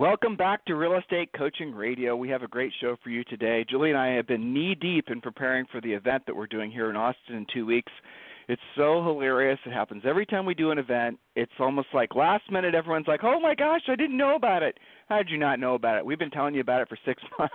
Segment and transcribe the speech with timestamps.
[0.00, 2.16] Welcome back to Real Estate Coaching Radio.
[2.16, 3.66] We have a great show for you today.
[3.68, 6.70] Julie and I have been knee deep in preparing for the event that we're doing
[6.70, 7.92] here in Austin in two weeks.
[8.48, 9.58] It's so hilarious.
[9.66, 11.18] It happens every time we do an event.
[11.36, 14.78] It's almost like last minute, everyone's like, oh my gosh, I didn't know about it.
[15.10, 16.06] How did you not know about it?
[16.06, 17.54] We've been telling you about it for six months.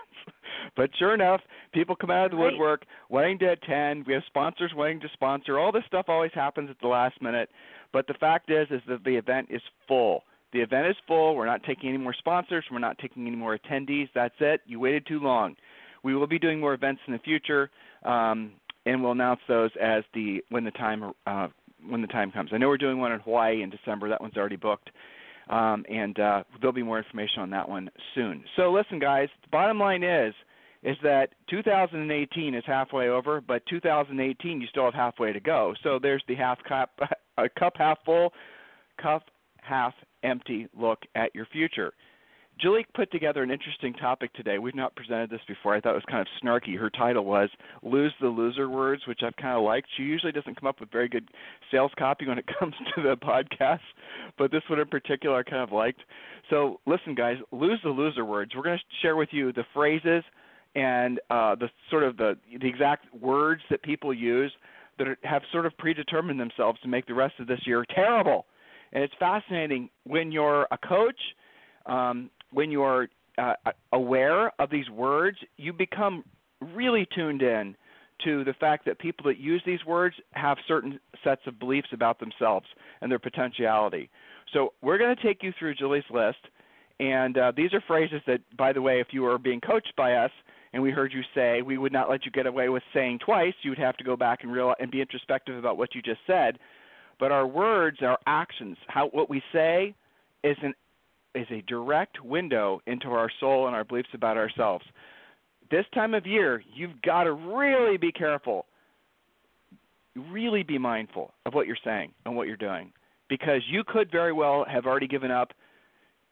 [0.77, 1.41] but sure enough,
[1.73, 2.51] people come out of the Right.
[2.51, 4.05] woodwork wanting to attend.
[4.05, 5.57] We have sponsors wanting to sponsor.
[5.57, 7.49] All this stuff always happens at the last minute.
[7.91, 10.21] But the fact is, is that the event is full.
[10.55, 11.35] The event is full.
[11.35, 12.63] We're not taking any more sponsors.
[12.71, 14.07] We're not taking any more attendees.
[14.15, 14.61] That's it.
[14.65, 15.57] You waited too long.
[16.01, 17.69] We will be doing more events in the future,
[18.05, 18.53] um,
[18.85, 21.49] and we'll announce those as the when the time uh,
[21.85, 22.51] when the time comes.
[22.53, 24.07] I know we're doing one in Hawaii in December.
[24.07, 24.91] That one's already booked,
[25.49, 28.41] um, and uh, there'll be more information on that one soon.
[28.55, 29.27] So listen, guys.
[29.41, 30.33] The bottom line is
[30.83, 35.73] is that 2018 is halfway over, but 2018 you still have halfway to go.
[35.83, 36.97] So there's the half cup,
[37.37, 38.31] a cup half full,
[39.01, 39.23] cup
[39.61, 39.93] half
[40.25, 41.93] empty look at your future.
[42.59, 44.59] Julie put together an interesting topic today.
[44.59, 45.75] We've not presented this before.
[45.75, 46.77] I thought it was kind of snarky.
[46.77, 47.49] Her title was
[47.83, 49.87] Lose the Loser Words, which I've kind of liked.
[49.97, 51.27] She usually doesn't come up with very good
[51.69, 53.79] sales copy when it comes to the podcast,
[54.37, 55.99] but this one in particular I kind of liked.
[56.49, 58.53] So, listen, guys, lose the loser words.
[58.55, 60.23] We're going to share with you the phrases
[60.75, 64.51] and uh, the sort of the, the exact words that people use
[64.97, 68.45] that have sort of predetermined themselves to make the rest of this year terrible.
[68.95, 71.19] And it's fascinating when you're a coach,
[71.85, 73.53] um, when you're uh,
[73.91, 76.23] aware of these words, you become
[76.73, 77.75] really tuned in
[78.23, 82.21] to the fact that people that use these words have certain sets of beliefs about
[82.21, 82.65] themselves
[83.01, 84.09] and their potentiality.
[84.53, 86.37] So we're going to take you through Julie's list,
[87.01, 90.13] and uh, these are phrases that, by the way, if you were being coached by
[90.13, 90.31] us
[90.71, 93.53] and we heard you say, we would not let you get away with saying twice.
[93.61, 96.21] You would have to go back and real and be introspective about what you just
[96.25, 96.57] said.
[97.19, 99.95] But our words, our actions, how what we say,
[100.43, 100.73] is an
[101.33, 104.85] is a direct window into our soul and our beliefs about ourselves.
[105.69, 108.65] This time of year, you've got to really be careful.
[110.31, 112.93] Really be mindful of what you're saying and what you're doing
[113.27, 115.51] because you could very well have already given up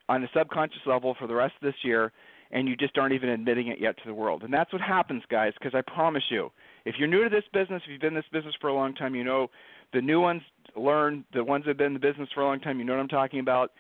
[0.08, 2.12] on a subconscious level for the rest of this year
[2.52, 4.44] and you just aren't even admitting it yet to the world.
[4.44, 6.52] And that's what happens, guys, because I promise you,
[6.86, 8.94] if you're new to this business, if you've been in this business for a long
[8.94, 9.50] time, you know
[9.94, 10.42] the new ones
[10.76, 12.94] learn, the ones that have been in the business for a long time, you know
[12.94, 13.72] what I'm talking about.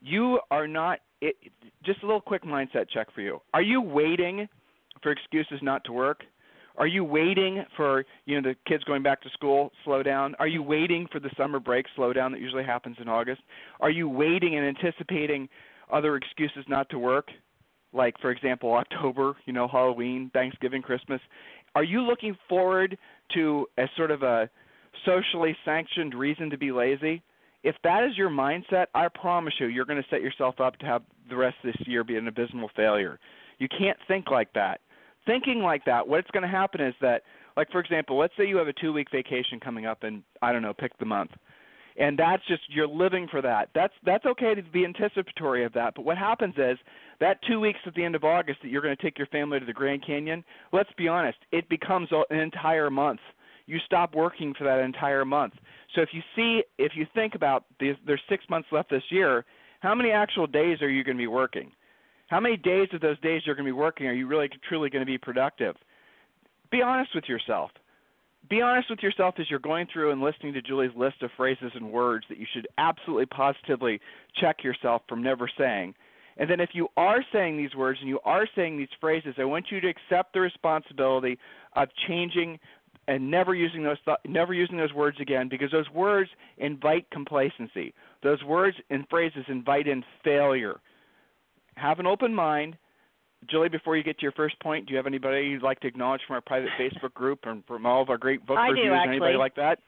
[0.00, 1.36] You are not it,
[1.84, 3.40] just a little quick mindset check for you.
[3.54, 4.48] Are you waiting
[5.02, 6.22] for excuses not to work?
[6.76, 10.34] Are you waiting for you know the kids going back to school slow down?
[10.38, 13.42] Are you waiting for the summer break slow down that usually happens in August?
[13.80, 15.48] Are you waiting and anticipating
[15.92, 17.28] other excuses not to work?
[17.92, 21.20] Like for example October, you know, Halloween, Thanksgiving, Christmas.
[21.74, 22.98] Are you looking forward
[23.34, 24.48] to a sort of a
[25.04, 27.22] socially sanctioned reason to be lazy?
[27.62, 30.86] If that is your mindset, I promise you, you're going to set yourself up to
[30.86, 33.18] have the rest of this year be an abysmal failure.
[33.58, 34.80] You can't think like that.
[35.26, 37.22] Thinking like that, what's going to happen is that,
[37.56, 40.62] like for example, let's say you have a two-week vacation coming up, and I don't
[40.62, 41.30] know, pick the month,
[41.96, 43.68] and that's just you're living for that.
[43.72, 45.94] That's that's okay to be anticipatory of that.
[45.94, 46.76] But what happens is
[47.20, 49.60] that two weeks at the end of August that you're going to take your family
[49.60, 50.42] to the Grand Canyon.
[50.72, 53.20] Let's be honest, it becomes an entire month
[53.72, 55.54] you stop working for that entire month.
[55.94, 59.44] So if you see, if you think about these, there's six months left this year.
[59.80, 61.72] How many actual days are you going to be working?
[62.28, 64.90] How many days of those days you're going to be working are you really truly
[64.90, 65.74] going to be productive?
[66.70, 67.70] Be honest with yourself.
[68.48, 71.70] Be honest with yourself as you're going through and listening to Julie's list of phrases
[71.74, 74.00] and words that you should absolutely positively
[74.40, 75.94] check yourself from never saying.
[76.36, 79.44] And then if you are saying these words and you are saying these phrases, I
[79.44, 81.38] want you to accept the responsibility
[81.76, 82.58] of changing
[83.08, 87.92] and never using those th- never using those words again because those words invite complacency.
[88.22, 90.80] Those words and phrases invite in failure.
[91.76, 92.76] Have an open mind.
[93.50, 95.88] Julie, before you get to your first point, do you have anybody you'd like to
[95.88, 98.74] acknowledge from our private Facebook group and from all of our great book I do,
[98.74, 99.00] reviews?
[99.04, 99.78] Anybody like that?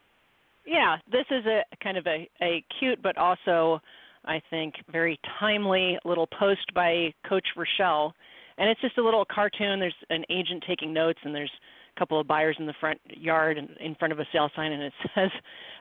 [0.65, 3.79] Yeah, this is a kind of a, a cute but also,
[4.25, 8.13] I think, very timely little post by Coach Rochelle.
[8.57, 9.79] And it's just a little cartoon.
[9.79, 11.51] There's an agent taking notes, and there's
[11.97, 14.83] couple of buyers in the front yard and in front of a sale sign, and
[14.83, 15.29] it says,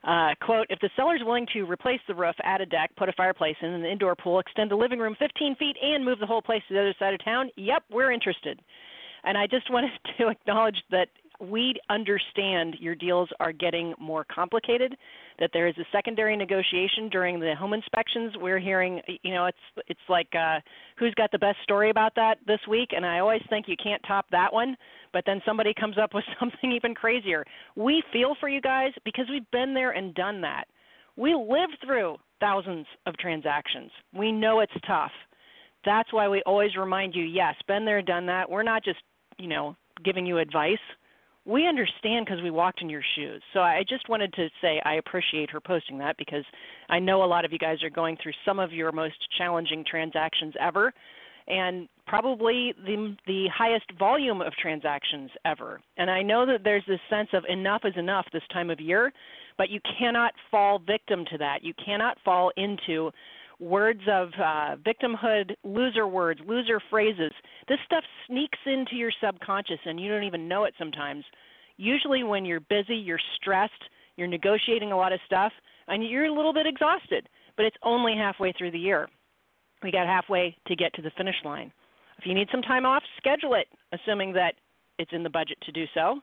[0.05, 3.08] uh, "quote If the seller is willing to replace the roof, add a deck, put
[3.08, 6.26] a fireplace in, an indoor pool, extend the living room 15 feet, and move the
[6.26, 8.61] whole place to the other side of town, yep, we're interested."
[9.25, 11.08] And I just wanted to acknowledge that
[11.40, 14.96] we understand your deals are getting more complicated
[15.38, 18.34] that there is a secondary negotiation during the home inspections.
[18.40, 20.60] We're hearing you know it's it's like uh
[20.96, 22.90] who's got the best story about that this week?
[22.94, 24.76] And i always think you can't top that one
[25.14, 27.46] but then somebody comes up with something even crazier.
[27.75, 30.64] We feel for you guys because we've been there and done that.
[31.16, 33.90] We lived through thousands of transactions.
[34.12, 35.12] We know it's tough.
[35.87, 38.50] That's why we always remind you yes been there done that.
[38.50, 38.98] We're not just
[39.38, 40.76] you know giving you advice
[41.46, 43.43] we understand because we walked in your shoes.
[43.52, 46.44] So I just wanted to say I appreciate her posting that because
[46.88, 49.85] I know a lot of you guys are going through some of your most challenging
[49.88, 50.93] transactions ever
[51.46, 55.81] and probably the the highest volume of transactions ever.
[55.96, 59.12] And I know that there's this sense of enough is enough this time of year,
[59.58, 61.58] but you cannot fall victim to that.
[61.62, 63.11] You cannot fall into
[63.64, 67.32] words of uh, victimhood, loser words, loser phrases.
[67.66, 71.25] This stuff sneaks into your subconscious and you don't even know it sometimes.
[71.76, 73.72] Usually, when you're busy, you're stressed,
[74.16, 75.52] you're negotiating a lot of stuff,
[75.88, 79.08] and you're a little bit exhausted, but it's only halfway through the year.
[79.82, 81.72] We got halfway to get to the finish line.
[82.19, 84.55] If you need some time off, schedule it, assuming that
[84.99, 86.20] it's in the budget to do so.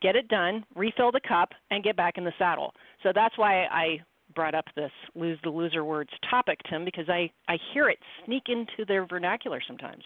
[0.00, 2.72] Get it done, refill the cup, and get back in the saddle.
[3.04, 4.00] So that's why I
[4.34, 8.44] brought up this lose the loser words topic, Tim, because I, I hear it sneak
[8.48, 10.02] into their vernacular sometimes.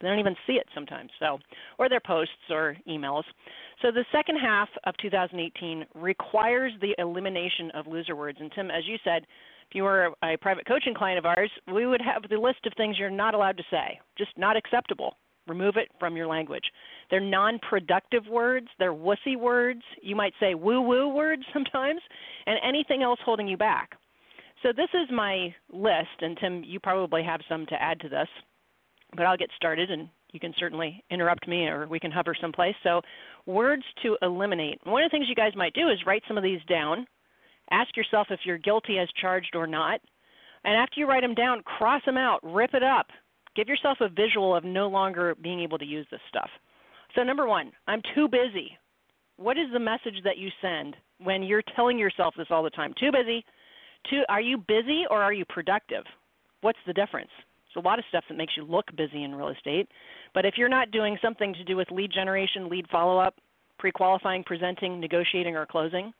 [0.00, 1.10] They don't even see it sometimes.
[1.18, 1.38] So,
[1.78, 3.22] or their posts or emails.
[3.82, 8.38] So the second half of 2018 requires the elimination of loser words.
[8.40, 9.26] And Tim, as you said,
[9.68, 12.72] if you were a private coaching client of ours, we would have the list of
[12.76, 15.16] things you're not allowed to say, just not acceptable.
[15.48, 16.64] Remove it from your language.
[17.10, 19.82] They're non productive words, they're wussy words.
[20.02, 22.00] You might say woo woo words sometimes,
[22.46, 23.92] and anything else holding you back.
[24.62, 28.28] So, this is my list, and Tim, you probably have some to add to this,
[29.14, 32.74] but I'll get started and you can certainly interrupt me or we can hover someplace.
[32.82, 33.00] So,
[33.46, 34.80] words to eliminate.
[34.84, 37.06] One of the things you guys might do is write some of these down.
[37.70, 40.00] Ask yourself if you're guilty as charged or not.
[40.64, 43.06] And after you write them down, cross them out, rip it up,
[43.56, 46.50] Give yourself a visual of no longer being able to use this stuff.
[47.14, 48.76] So, number one, I'm too busy.
[49.36, 52.94] What is the message that you send when you're telling yourself this all the time?
[52.98, 53.44] Too busy.
[54.10, 56.04] Too, are you busy or are you productive?
[56.60, 57.30] What's the difference?
[57.74, 59.88] There's a lot of stuff that makes you look busy in real estate.
[60.34, 63.34] But if you're not doing something to do with lead generation, lead follow up,
[63.78, 66.12] pre qualifying, presenting, negotiating, or closing,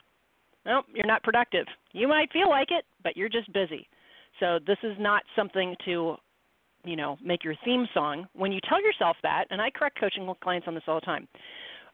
[0.65, 1.67] well, you're not productive.
[1.93, 3.89] You might feel like it, but you're just busy.
[4.41, 6.17] So this is not something to
[6.87, 10.33] you know, make your theme song, when you tell yourself that, and I correct coaching
[10.43, 11.29] clients on this all the time,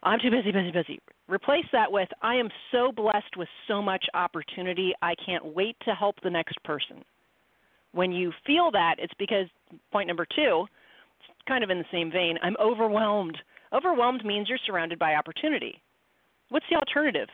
[0.03, 1.01] I'm too busy, busy, busy.
[1.29, 5.95] Replace that with I am so blessed with so much opportunity, I can't wait to
[5.95, 7.05] help the next person.
[7.93, 9.47] When you feel that, it's because
[9.93, 10.67] point number two,
[11.21, 13.39] it's kind of in the same vein, I'm overwhelmed.
[13.73, 15.81] Overwhelmed means you're surrounded by opportunity.
[16.49, 17.29] What's the alternative?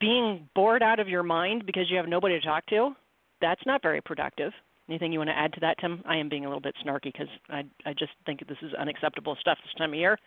[0.00, 2.90] Being bored out of your mind because you have nobody to talk to?
[3.40, 4.52] That's not very productive.
[4.90, 6.02] Anything you want to add to that, Tim?
[6.04, 9.36] I am being a little bit snarky because I I just think this is unacceptable
[9.40, 10.18] stuff this time of year.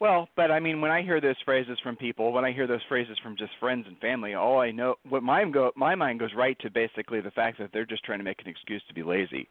[0.00, 2.80] Well, but I mean, when I hear those phrases from people, when I hear those
[2.88, 6.30] phrases from just friends and family, all I know, what my go, my mind goes
[6.34, 9.02] right to basically the fact that they're just trying to make an excuse to be
[9.02, 9.48] lazy.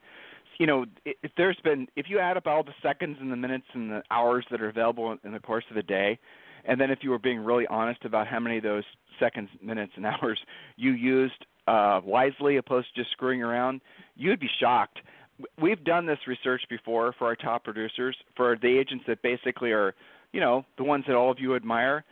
[0.60, 3.66] You know, if there's been, if you add up all the seconds and the minutes
[3.74, 6.20] and the hours that are available in the course of a day,
[6.66, 8.84] and then if you were being really honest about how many of those
[9.20, 10.40] seconds, minutes, and hours
[10.78, 13.82] you used uh, wisely opposed to just screwing around,
[14.16, 15.00] you'd be shocked.
[15.62, 19.94] We've done this research before for our top producers, for the agents that basically are,
[20.34, 22.04] you know, the ones that all of you admire.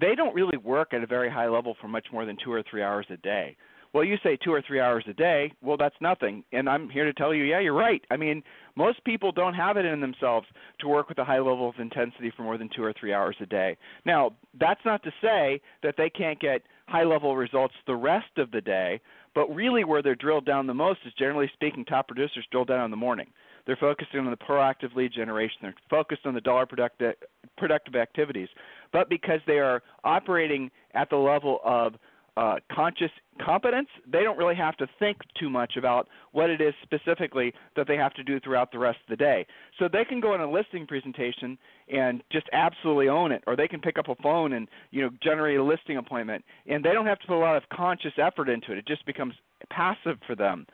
[0.00, 2.62] They don't really work at a very high level for much more than two or
[2.68, 3.56] three hours a day.
[3.94, 5.52] Well, you say two or three hours a day.
[5.62, 6.42] Well, that's nothing.
[6.52, 8.02] And I'm here to tell you, yeah, you're right.
[8.10, 8.42] I mean,
[8.74, 10.48] most people don't have it in themselves
[10.80, 13.36] to work with a high level of intensity for more than two or three hours
[13.40, 13.76] a day.
[14.04, 18.50] Now, that's not to say that they can't get high level results the rest of
[18.50, 19.00] the day,
[19.32, 22.84] but really where they're drilled down the most is generally speaking, top producers drill down
[22.84, 23.28] in the morning.
[23.64, 25.58] They're focusing on the proactive lead generation.
[25.62, 27.14] They're focused on the dollar productive,
[27.56, 28.48] productive activities.
[28.92, 31.94] But because they are operating at the level of
[32.36, 33.10] uh, conscious
[33.44, 37.86] competence, they don't really have to think too much about what it is specifically that
[37.86, 39.46] they have to do throughout the rest of the day.
[39.78, 41.56] So they can go in a listing presentation
[41.88, 45.10] and just absolutely own it, or they can pick up a phone and you know
[45.22, 48.48] generate a listing appointment, and they don't have to put a lot of conscious effort
[48.48, 48.78] into it.
[48.78, 49.34] It just becomes
[49.70, 50.66] passive for them.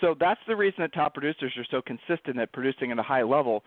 [0.00, 3.22] So that's the reason that top producers are so consistent at producing at a high
[3.22, 3.62] level.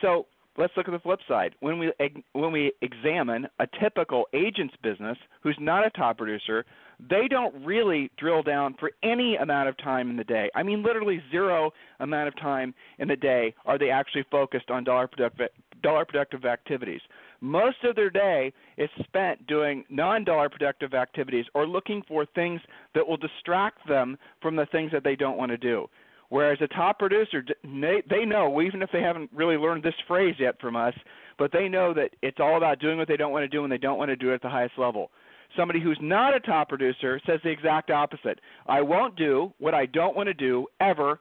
[0.00, 0.26] So
[0.60, 1.54] let's look at the flip side.
[1.60, 1.92] When we
[2.32, 6.64] when we examine a typical agent's business who's not a top producer,
[7.08, 10.50] they don't really drill down for any amount of time in the day.
[10.54, 14.84] I mean, literally zero amount of time in the day are they actually focused on
[14.84, 15.48] dollar productive
[15.82, 17.00] dollar productive activities.
[17.40, 22.60] Most of their day is spent doing non-dollar productive activities or looking for things
[22.94, 25.88] that will distract them from the things that they don't want to do.
[26.30, 30.60] Whereas a top producer, they know, even if they haven't really learned this phrase yet
[30.60, 30.94] from us,
[31.38, 33.72] but they know that it's all about doing what they don't want to do and
[33.72, 35.10] they don't want to do it at the highest level.
[35.56, 38.40] Somebody who's not a top producer says the exact opposite.
[38.68, 41.18] I won't do what I don't want to do ever,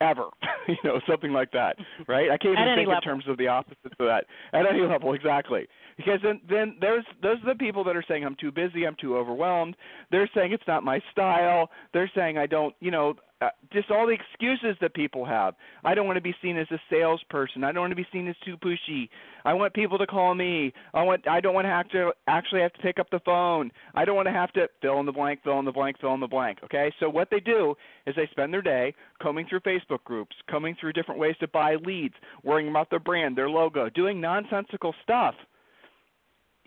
[0.00, 0.28] ever.
[0.68, 1.76] you know, something like that,
[2.08, 2.30] right?
[2.30, 2.94] I can't even think level.
[2.96, 4.24] in terms of the opposite of that.
[4.54, 5.66] At any level, exactly.
[5.98, 8.96] Because then, then there's those are the people that are saying I'm too busy, I'm
[8.98, 9.76] too overwhelmed.
[10.10, 11.68] They're saying it's not my style.
[11.92, 13.14] They're saying I don't, you know,
[13.46, 15.54] uh, just all the excuses that people have.
[15.84, 17.64] I don't want to be seen as a salesperson.
[17.64, 19.08] I don't want to be seen as too pushy.
[19.44, 20.72] I want people to call me.
[20.94, 21.26] I want.
[21.28, 23.70] I don't want to have to actually have to pick up the phone.
[23.94, 26.14] I don't want to have to fill in the blank, fill in the blank, fill
[26.14, 26.58] in the blank.
[26.64, 26.92] Okay.
[27.00, 27.74] So what they do
[28.06, 31.76] is they spend their day combing through Facebook groups, combing through different ways to buy
[31.76, 35.34] leads, worrying about their brand, their logo, doing nonsensical stuff.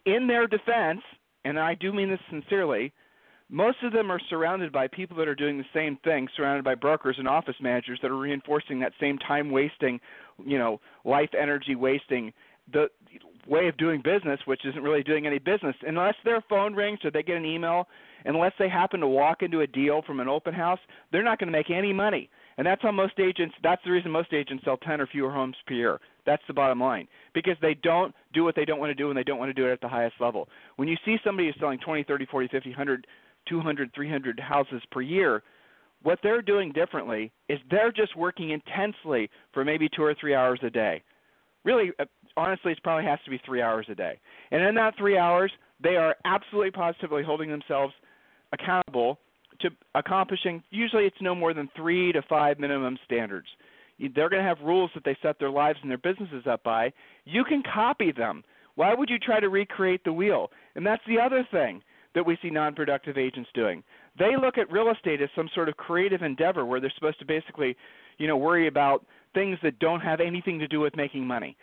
[0.05, 1.01] In their defense,
[1.43, 2.93] and I do mean this sincerely,
[3.50, 6.75] most of them are surrounded by people that are doing the same thing, surrounded by
[6.75, 10.00] brokers and office managers that are reinforcing that same time wasting,
[10.46, 12.32] you know, life energy wasting
[12.72, 12.88] the
[13.48, 15.75] way of doing business, which isn't really doing any business.
[15.82, 17.88] Unless their phone rings or they get an email,
[18.25, 20.79] unless they happen to walk into a deal from an open house,
[21.12, 22.29] they're not going to make any money.
[22.58, 25.56] And that's how most agents that's the reason most agents sell 10 or fewer homes
[25.65, 26.00] per year.
[26.25, 27.08] That's the bottom line.
[27.34, 29.53] Because they don't do what they don't want to do and they don't want to
[29.53, 30.50] do it at the highest level.
[30.75, 33.08] When you see somebody who's selling 20, 30, 40, 50, 100
[33.50, 35.44] 200, 300 houses per year.
[36.03, 40.60] What they're doing differently is they're just working intensely for maybe two or three hours
[40.63, 41.03] a day.
[41.65, 42.06] Really, uh,
[42.38, 44.18] honestly, it probably has to be three hours a day.
[44.51, 45.51] And in that three hours,
[45.84, 47.94] they are absolutely positively holding themselves
[48.53, 49.20] accountable
[49.62, 53.48] to accomplishing, usually it's no more than three to five minimum standards.
[54.00, 56.94] They're going to have rules that they set their lives and their businesses up by.
[57.25, 58.44] You can copy them.
[58.75, 60.51] Why would you try to recreate the wheel?
[60.75, 61.82] And that's the other thing
[62.16, 63.84] that we see non-productive agents doing.
[64.18, 67.25] They look at real estate as some sort of creative endeavor where they're supposed to
[67.25, 67.75] basically,
[68.18, 71.56] you know, worry about things that don't have anything to do with making money.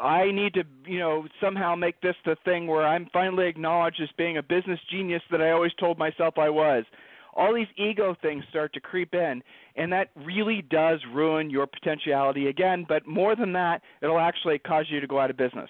[0.00, 4.08] I need to, you know, somehow make this the thing where I'm finally acknowledged as
[4.16, 6.84] being a business genius that I always told myself I was.
[7.36, 9.42] All these ego things start to creep in,
[9.76, 12.86] and that really does ruin your potentiality again.
[12.88, 15.68] But more than that, it'll actually cause you to go out of business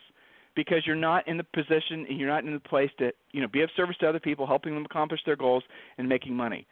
[0.56, 3.48] because you're not in the position and you're not in the place to you know
[3.48, 5.62] be of service to other people, helping them accomplish their goals
[5.98, 6.66] and making money.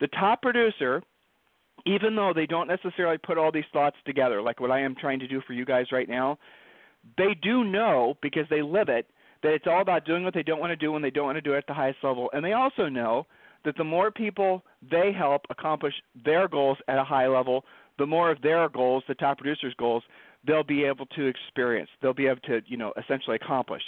[0.00, 1.02] The top producer,
[1.86, 5.18] even though they don't necessarily put all these thoughts together, like what I am trying
[5.20, 6.38] to do for you guys right now,
[7.16, 9.06] they do know because they live it
[9.42, 11.36] that it's all about doing what they don't want to do when they don't want
[11.36, 12.30] to do it at the highest level.
[12.32, 13.26] And they also know
[13.64, 17.64] that the more people they help accomplish their goals at a high level,
[17.98, 20.02] the more of their goals, the top producers' goals,
[20.46, 21.90] they'll be able to experience.
[22.02, 23.82] They'll be able to, you know, essentially accomplish.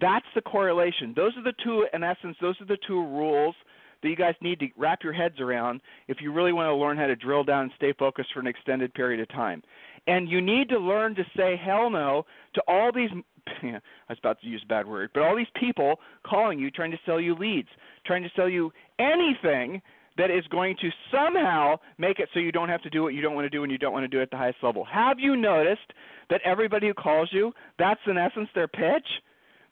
[0.00, 1.12] That's the correlation.
[1.14, 3.54] Those are the two, in essence, those are the two rules
[4.02, 6.96] that you guys need to wrap your heads around if you really want to learn
[6.96, 9.62] how to drill down and stay focused for an extended period of time.
[10.06, 13.10] And you need to learn to say hell no to all these
[13.62, 16.90] I was about to use a bad word, but all these people calling you trying
[16.90, 17.68] to sell you leads,
[18.06, 19.82] trying to sell you anything
[20.16, 23.20] that is going to somehow make it so you don't have to do what you
[23.20, 24.84] don't want to do and you don't want to do it at the highest level.
[24.84, 25.92] Have you noticed
[26.30, 29.06] that everybody who calls you, that's in essence their pitch?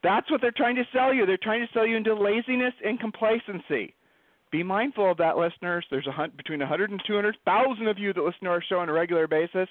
[0.02, 1.26] That's what they're trying to sell you.
[1.26, 3.94] They're trying to sell you into laziness and complacency.
[4.50, 5.86] Be mindful of that, listeners.
[5.90, 8.88] There's a hunt between 100 and 200,000 of you that listen to our show on
[8.88, 9.68] a regular basis.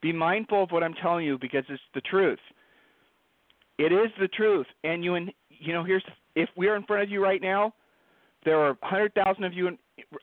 [0.00, 2.38] Be mindful of what I'm telling you because it's the truth.
[3.78, 5.16] It is the truth, and you
[5.50, 7.74] you know here's if we are in front of you right now,
[8.44, 9.76] there are 100,000 of you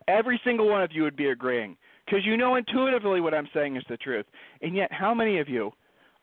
[0.08, 3.76] every single one of you would be agreeing because you know intuitively what I'm saying
[3.78, 4.26] is the truth.
[4.62, 5.72] And yet, how many of you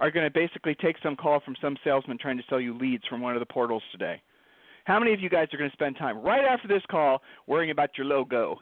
[0.00, 3.04] are going to basically take some call from some salesman trying to sell you leads
[3.06, 4.20] from one of the portals today?
[4.84, 7.70] How many of you guys are going to spend time right after this call worrying
[7.70, 8.58] about your logo?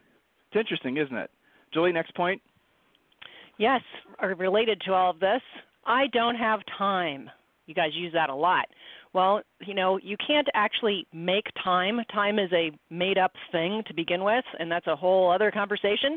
[0.51, 1.31] It's interesting, isn't it?
[1.73, 2.43] Julie, next point.
[3.59, 3.81] Yes,
[4.23, 5.43] uh, related to all of this,
[5.87, 7.31] I don't have time.
[7.67, 8.67] You guys use that a lot.
[9.13, 12.01] Well, you know, you can't actually make time.
[12.13, 16.17] Time is a made up thing to begin with, and that's a whole other conversation.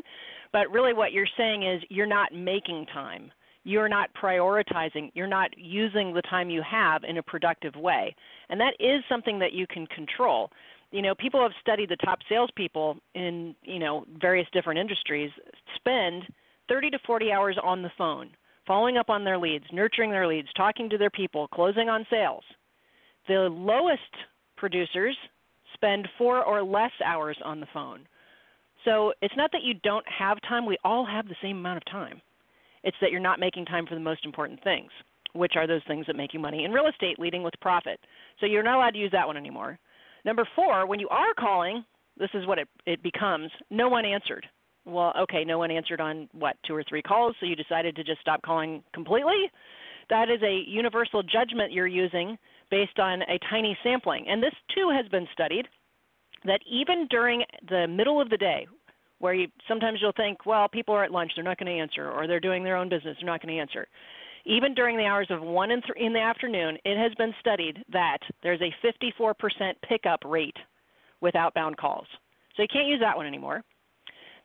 [0.52, 3.32] But really, what you're saying is you're not making time.
[3.64, 5.10] You're not prioritizing.
[5.14, 8.14] You're not using the time you have in a productive way.
[8.48, 10.50] And that is something that you can control.
[10.92, 15.30] You know, people have studied the top salespeople in, you know, various different industries
[15.76, 16.22] spend
[16.68, 18.30] 30 to 40 hours on the phone
[18.66, 22.44] following up on their leads, nurturing their leads, talking to their people, closing on sales.
[23.28, 24.00] The lowest
[24.56, 25.16] producers
[25.74, 28.06] spend four or less hours on the phone.
[28.84, 31.84] So it's not that you don't have time, we all have the same amount of
[31.86, 32.20] time.
[32.82, 34.90] It's that you're not making time for the most important things,
[35.32, 37.98] which are those things that make you money in real estate, leading with profit.
[38.40, 39.78] So you're not allowed to use that one anymore.
[40.24, 41.84] Number four, when you are calling,
[42.18, 44.46] this is what it, it becomes no one answered.
[44.84, 48.04] Well, okay, no one answered on what, two or three calls, so you decided to
[48.04, 49.50] just stop calling completely?
[50.10, 52.36] That is a universal judgment you're using
[52.70, 54.26] based on a tiny sampling.
[54.28, 55.66] And this too has been studied
[56.44, 58.66] that even during the middle of the day,
[59.18, 62.10] where you sometimes you'll think, well, people are at lunch, they're not going to answer,
[62.10, 63.86] or they're doing their own business, they're not going to answer.
[64.44, 67.82] Even during the hours of one and th- in the afternoon, it has been studied
[67.90, 69.34] that there's a 54%
[69.88, 70.56] pickup rate
[71.22, 72.06] with outbound calls.
[72.54, 73.62] So you can't use that one anymore.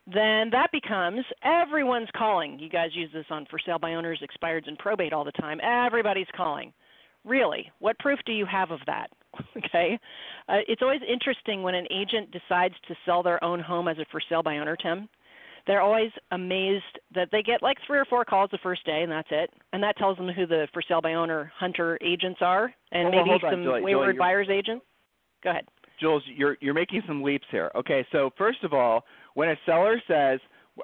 [0.07, 2.57] Then that becomes everyone's calling.
[2.57, 5.59] You guys use this on for sale by owners, expireds, and probate all the time.
[5.61, 6.73] Everybody's calling.
[7.25, 9.09] Really, what proof do you have of that?
[9.57, 9.99] okay,
[10.47, 14.05] uh, it's always interesting when an agent decides to sell their own home as a
[14.11, 15.07] for sale by owner, Tim.
[15.67, 16.83] They're always amazed
[17.13, 19.51] that they get like three or four calls the first day, and that's it.
[19.73, 23.25] And that tells them who the for sale by owner hunter agents are, and well,
[23.25, 24.85] maybe some Julie, wayward Julie, buyers agents.
[25.43, 25.65] Go ahead.
[25.99, 27.69] Jules, you're you're making some leaps here.
[27.75, 29.03] Okay, so first of all,
[29.35, 30.39] when a seller says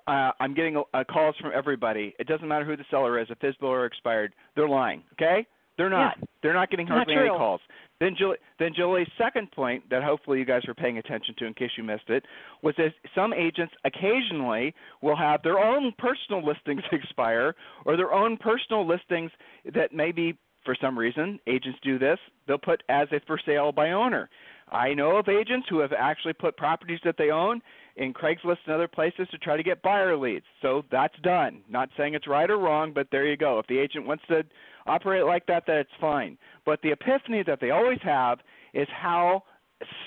[0.07, 3.27] uh, I'm getting a, a calls from everybody, it doesn't matter who the seller is,
[3.29, 5.03] if FSBO or expired, they're lying.
[5.13, 6.15] Okay, they're not.
[6.17, 6.25] Yeah.
[6.41, 7.61] They're not getting hardly not any calls.
[7.99, 11.53] Then Julie, then Julie's second point that hopefully you guys were paying attention to in
[11.53, 12.25] case you missed it
[12.61, 17.55] was that some agents occasionally will have their own personal listings expire
[17.85, 19.31] or their own personal listings
[19.73, 23.91] that maybe for some reason agents do this they'll put as a for sale by
[23.91, 24.29] owner.
[24.71, 27.61] I know of agents who have actually put properties that they own
[27.97, 30.45] in Craigslist and other places to try to get buyer leads.
[30.61, 31.61] So that's done.
[31.69, 33.59] Not saying it's right or wrong, but there you go.
[33.59, 34.43] If the agent wants to
[34.85, 36.37] operate like that, that's fine.
[36.65, 38.39] But the epiphany that they always have
[38.73, 39.43] is how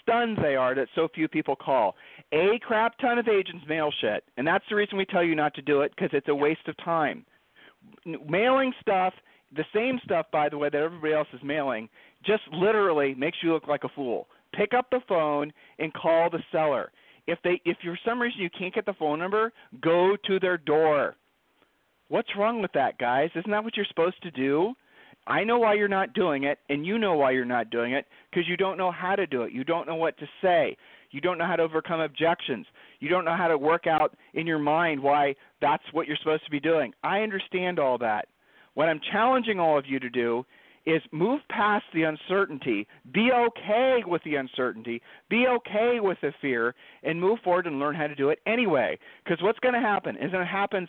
[0.01, 1.95] stunned they are that so few people call.
[2.33, 5.55] A crap ton of agents mail shit, and that's the reason we tell you not
[5.55, 7.25] to do it because it's a waste of time.
[8.05, 9.15] Mailing stuff,
[9.55, 11.89] the same stuff, by the way, that everybody else is mailing,
[12.25, 14.29] just literally makes you look like a fool.
[14.53, 16.91] Pick up the phone and call the seller.
[17.27, 20.57] If they, if for some reason you can't get the phone number, go to their
[20.57, 21.17] door.
[22.09, 23.31] What's wrong with that, guys?
[23.35, 24.75] Isn't that what you're supposed to do?
[25.27, 28.07] I know why you're not doing it, and you know why you're not doing it
[28.31, 29.53] because you don't know how to do it.
[29.53, 30.75] You don't know what to say.
[31.11, 32.67] You don't know how to overcome objections.
[33.01, 36.45] You don't know how to work out in your mind why that's what you're supposed
[36.47, 36.93] to be doing.
[37.05, 38.29] I understand all that.
[38.73, 40.47] What I'm challenging all of you to do
[40.87, 46.75] is move past the uncertainty, be okay with the uncertainty, be okay with the fear,
[47.03, 48.99] and move forward and learn how to do it anyway.
[49.23, 50.89] Because what's going to happen is it happens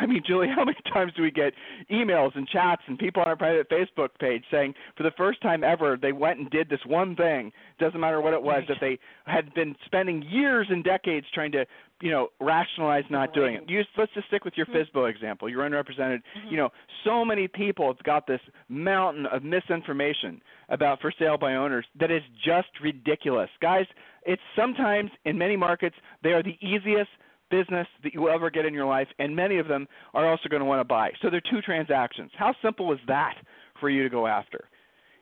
[0.00, 1.52] I mean, Julie, how many times do we get
[1.90, 5.62] emails and chats and people on our private Facebook page saying for the first time
[5.62, 8.68] ever they went and did this one thing, doesn't matter what it was, Right.
[8.68, 11.66] that they had been spending years and decades trying to,
[12.00, 13.68] you know, rationalize not doing it.
[13.68, 14.72] Use, let's just stick with your Mhm.
[14.74, 15.48] FSBO example.
[15.48, 16.22] You're underrepresented.
[16.36, 16.50] Mhm.
[16.50, 16.72] You know,
[17.04, 22.10] so many people have got this mountain of misinformation about for sale by owners that
[22.10, 23.50] is just ridiculous.
[23.60, 23.86] Guys,
[24.24, 27.10] it's sometimes in many markets they are the easiest
[27.52, 30.60] business that you ever get in your life, and many of them are also going
[30.60, 31.10] to want to buy.
[31.20, 32.30] So they're two transactions.
[32.36, 33.34] How simple is that
[33.78, 34.68] for you to go after?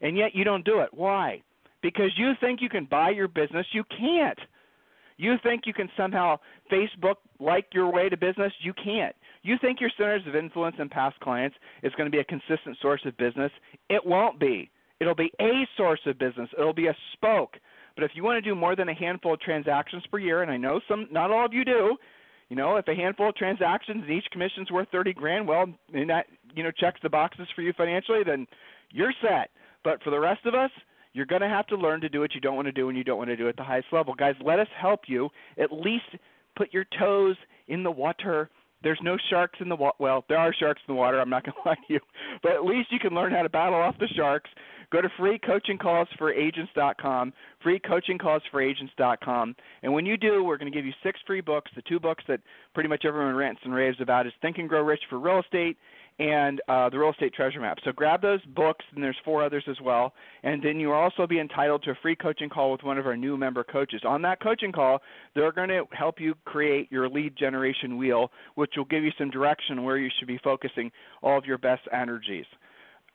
[0.00, 0.88] And yet you don't do it.
[0.92, 1.42] Why?
[1.82, 3.66] Because you think you can buy your business.
[3.72, 4.38] You can't.
[5.18, 6.38] You think you can somehow
[6.72, 8.52] Facebook like your way to business.
[8.62, 9.14] You can't.
[9.42, 12.78] You think your centers of influence and past clients is going to be a consistent
[12.80, 13.50] source of business.
[13.90, 14.70] It won't be.
[15.00, 16.48] It'll be a source of business.
[16.58, 17.56] It'll be a spoke.
[17.96, 20.50] But if you want to do more than a handful of transactions per year, and
[20.50, 21.96] I know some, not all of you do,
[22.50, 26.10] you know, if a handful of transactions and each commission's worth thirty grand, well, and
[26.10, 28.46] that you know checks the boxes for you financially, then
[28.90, 29.50] you're set.
[29.84, 30.70] But for the rest of us,
[31.12, 32.98] you're going to have to learn to do what you don't want to do and
[32.98, 34.14] you don't want to do at the highest level.
[34.14, 35.28] Guys, let us help you.
[35.58, 36.04] At least
[36.56, 37.36] put your toes
[37.68, 38.50] in the water.
[38.82, 39.96] There's no sharks in the water.
[39.98, 41.20] Well, there are sharks in the water.
[41.20, 42.00] I'm not going to lie to you,
[42.42, 44.50] but at least you can learn how to battle off the sharks.
[44.90, 47.32] Go to freecoachingcallsforagents.com,
[47.64, 51.70] freecoachingcallsforagents.com, and when you do, we're going to give you six free books.
[51.76, 52.40] The two books that
[52.74, 55.78] pretty much everyone rants and raves about is Think and Grow Rich for Real Estate
[56.20, 57.78] and uh, the Real Estate Treasure Map.
[57.82, 60.12] So grab those books, and there's four others as well.
[60.42, 63.16] And then you'll also be entitled to a free coaching call with one of our
[63.16, 64.02] new member coaches.
[64.06, 65.00] On that coaching call,
[65.34, 69.30] they're going to help you create your lead generation wheel, which will give you some
[69.30, 72.44] direction where you should be focusing all of your best energies.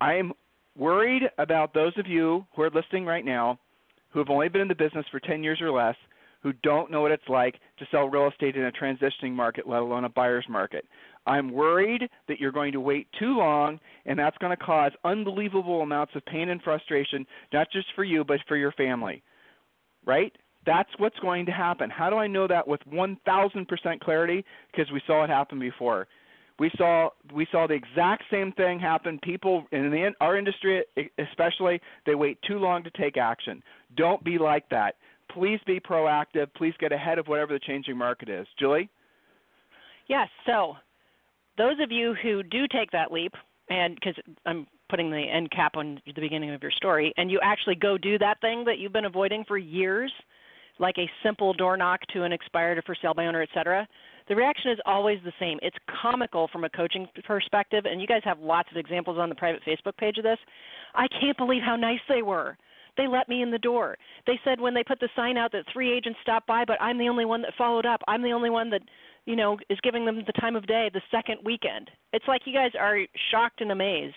[0.02, 0.34] I am
[0.76, 3.60] worried about those of you who are listening right now
[4.10, 5.96] who have only been in the business for 10 years or less
[6.46, 9.82] who don't know what it's like to sell real estate in a transitioning market, let
[9.82, 10.86] alone a buyer's market.
[11.26, 15.82] I'm worried that you're going to wait too long, and that's going to cause unbelievable
[15.82, 19.24] amounts of pain and frustration, not just for you, but for your family.
[20.06, 20.32] Right?
[20.66, 21.90] That's what's going to happen.
[21.90, 24.46] How do I know that with 1,000% clarity?
[24.72, 26.08] Because we saw it happen before.
[26.58, 29.20] We saw we saw the exact same thing happen.
[29.22, 30.84] People in the, our industry,
[31.18, 33.62] especially, they wait too long to take action.
[33.98, 34.96] Don't be like that.
[35.32, 36.48] Please be proactive.
[36.56, 38.48] Please get ahead of whatever the changing market is.
[38.58, 38.90] Julie.
[40.08, 40.30] Yes.
[40.46, 40.76] So,
[41.58, 43.34] those of you who do take that leap,
[43.70, 44.16] and because
[44.46, 47.98] I'm putting the end cap on the beginning of your story, and you actually go
[47.98, 50.12] do that thing that you've been avoiding for years,
[50.78, 53.88] like a simple door knock to an expired or for sale by owner, et cetera,
[54.28, 55.60] the reaction is always the same.
[55.62, 59.36] It's comical from a coaching perspective, and you guys have lots of examples on the
[59.36, 60.40] private Facebook page of this.
[60.96, 62.58] I can't believe how nice they were.
[62.98, 63.98] They let me in the door.
[64.26, 66.98] They said when they put the sign out that three agents stopped by, but I'm
[66.98, 68.02] the only one that followed up.
[68.08, 68.82] I'm the only one that,
[69.26, 71.92] you know, is giving them the time of day the second weekend.
[72.14, 73.00] It's like you guys are
[73.32, 74.16] shocked and amazed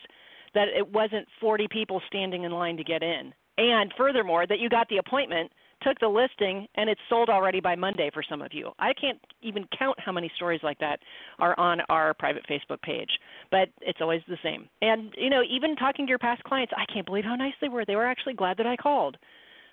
[0.54, 3.32] that it wasn't 40 people standing in line to get in.
[3.58, 5.50] And furthermore, that you got the appointment
[5.82, 8.70] took the listing and it's sold already by Monday for some of you.
[8.78, 10.98] I can't even count how many stories like that
[11.38, 13.10] are on our private Facebook page,
[13.50, 14.68] but it's always the same.
[14.82, 17.68] And you know, even talking to your past clients, I can't believe how nice they
[17.68, 17.84] were.
[17.84, 19.16] They were actually glad that I called.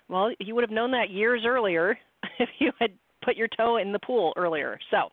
[0.08, 1.98] Well, you would have known that years earlier
[2.38, 2.90] if you had
[3.24, 4.78] put your toe in the pool earlier.
[4.90, 5.08] So,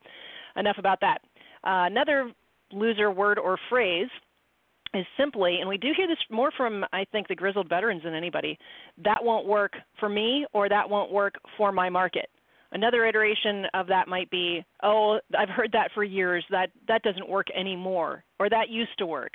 [0.55, 1.19] enough about that.
[1.63, 2.31] Uh, another
[2.71, 4.09] loser word or phrase
[4.93, 8.13] is simply, and we do hear this more from I think the grizzled veterans than
[8.13, 8.57] anybody,
[9.03, 12.29] that won't work for me or that won't work for my market.
[12.71, 16.43] Another iteration of that might be, oh, I've heard that for years.
[16.49, 19.33] That that doesn't work anymore, or that used to work.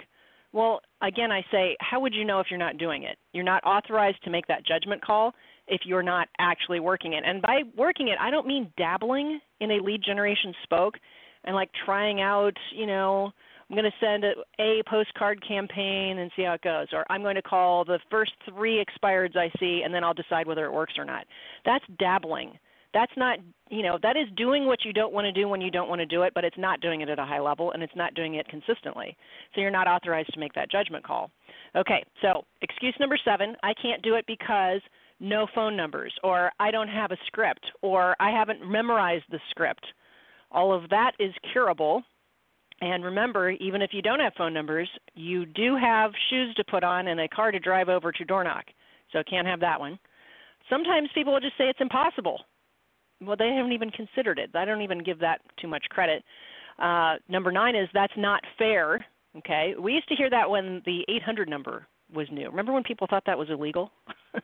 [0.52, 3.18] Well, again, I say, how would you know if you're not doing it?
[3.32, 5.34] You're not authorized to make that judgment call
[5.66, 7.22] if you're not actually working it.
[7.26, 10.94] And by working it, I don't mean dabbling in a lead generation spoke
[11.44, 13.30] and like trying out, you know,
[13.68, 17.22] I'm going to send a, a postcard campaign and see how it goes, or I'm
[17.22, 20.72] going to call the first three expireds I see and then I'll decide whether it
[20.72, 21.26] works or not.
[21.64, 22.58] That's dabbling.
[22.94, 25.70] That's not, you know, that is doing what you don't want to do when you
[25.70, 27.82] don't want to do it, but it's not doing it at a high level and
[27.82, 29.14] it's not doing it consistently.
[29.54, 31.30] So you're not authorized to make that judgment call.
[31.76, 34.80] Okay, so excuse number seven I can't do it because
[35.20, 39.84] no phone numbers, or I don't have a script, or I haven't memorized the script.
[40.50, 42.02] All of that is curable
[42.80, 46.84] and remember, even if you don't have phone numbers, you do have shoes to put
[46.84, 48.64] on and a car to drive over to door knock.
[49.12, 49.98] So can't have that one.
[50.70, 52.40] Sometimes people will just say it's impossible.
[53.20, 54.50] Well, they haven't even considered it.
[54.54, 56.22] I don't even give that too much credit.
[56.78, 59.04] Uh, number nine is that's not fair.
[59.36, 62.48] Okay, we used to hear that when the 800 number was new.
[62.48, 63.90] Remember when people thought that was illegal?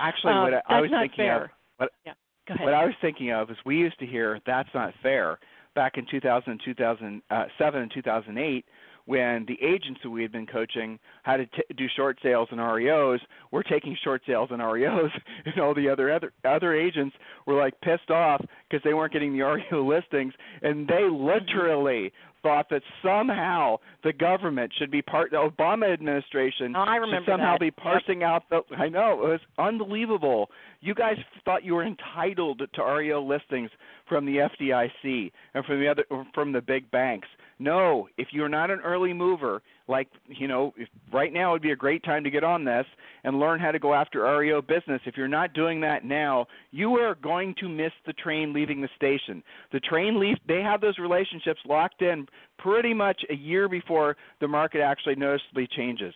[0.00, 1.44] Actually, uh, what I, I was thinking fair.
[1.44, 2.12] of, what, yeah,
[2.46, 2.64] go ahead.
[2.64, 5.38] what I was thinking of is we used to hear that's not fair
[5.74, 8.64] back in 2000, 2007, uh, and 2008
[9.08, 12.60] when the agents who we had been coaching how to t- do short sales and
[12.60, 15.08] REOs were taking short sales and REOs,
[15.46, 17.16] and all the other other other agents
[17.46, 21.24] were like pissed off because they weren't getting the REO listings, and they mm-hmm.
[21.24, 27.24] literally thought that somehow the government should be part the Obama administration oh, I should
[27.26, 27.60] somehow that.
[27.60, 28.28] be parsing yep.
[28.28, 30.50] out the I know it was unbelievable.
[30.82, 31.16] You guys
[31.46, 33.70] thought you were entitled to REO listings
[34.06, 37.28] from the FDIC and from the other from the big banks.
[37.58, 41.72] No, if you're not an early mover, like you know, if, right now would be
[41.72, 42.86] a great time to get on this
[43.24, 45.00] and learn how to go after REO business.
[45.06, 48.88] If you're not doing that now, you are going to miss the train leaving the
[48.94, 49.42] station.
[49.72, 52.26] The train leaves; they have those relationships locked in
[52.58, 56.14] pretty much a year before the market actually noticeably changes.